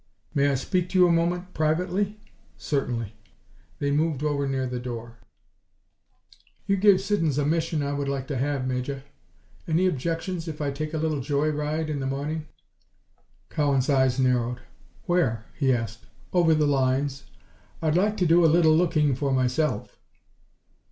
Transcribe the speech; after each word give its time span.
"May 0.33 0.47
I 0.49 0.55
speak 0.55 0.89
to 0.89 0.97
you 0.99 1.07
a 1.07 1.11
moment 1.11 1.53
privately?" 1.53 2.19
"Certainly." 2.57 3.13
They 3.77 3.91
moved 3.91 4.23
over 4.23 4.47
near 4.47 4.65
the 4.65 4.79
door. 4.79 5.19
"You 6.65 6.75
gave 6.77 6.99
Siddons 6.99 7.37
a 7.37 7.45
mission 7.45 7.83
I 7.83 7.93
would 7.93 8.09
like 8.09 8.25
to 8.29 8.37
have, 8.37 8.65
Major. 8.65 9.03
Any 9.67 9.85
objections 9.85 10.47
if 10.47 10.59
I 10.59 10.71
take 10.71 10.95
a 10.95 10.97
little 10.97 11.21
joy 11.21 11.51
ride 11.51 11.87
in 11.87 11.99
the 11.99 12.07
morning?" 12.07 12.47
Cowan's 13.51 13.91
eyes 13.91 14.19
narrowed. 14.19 14.61
"Where?" 15.05 15.45
he 15.53 15.71
asked. 15.71 16.07
"Over 16.33 16.55
the 16.55 16.65
lines. 16.65 17.25
I'd 17.79 17.93
like 17.95 18.17
to 18.17 18.25
do 18.25 18.43
a 18.43 18.47
little 18.49 18.75
looking 18.75 19.13
for 19.13 19.31
myself." 19.31 19.99